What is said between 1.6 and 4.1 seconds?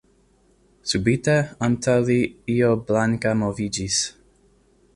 antaŭ li io blanka moviĝis.